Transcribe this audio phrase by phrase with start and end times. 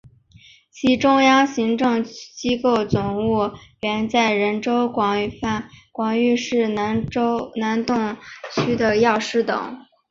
[0.71, 3.51] 其中央行政机构总务
[3.81, 7.51] 院在仁川广域市南洞
[8.51, 9.53] 区的药师寺。